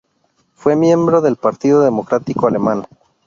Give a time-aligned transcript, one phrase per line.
[0.55, 2.87] Fue miembro del Partido Democrático Alemán.